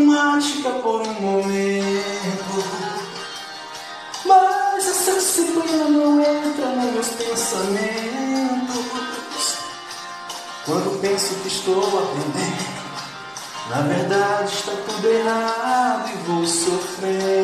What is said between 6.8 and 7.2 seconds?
meus